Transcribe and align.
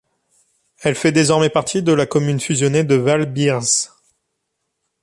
Elle 0.79 0.95
fait 0.95 1.11
désormais 1.11 1.51
partie 1.51 1.83
de 1.83 1.91
la 1.93 2.07
commune 2.07 2.39
fusionnée 2.39 2.83
de 2.83 2.95
Valbirse. 2.95 3.95